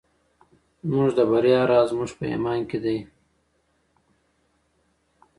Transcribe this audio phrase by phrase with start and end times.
[0.87, 2.97] زموږ د بریا راز په زموږ په ایمان کې دی.